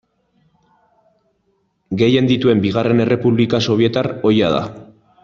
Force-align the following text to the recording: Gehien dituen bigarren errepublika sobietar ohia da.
Gehien 2.03 2.31
dituen 2.33 2.65
bigarren 2.65 3.05
errepublika 3.05 3.61
sobietar 3.71 4.15
ohia 4.31 4.51
da. 4.57 4.65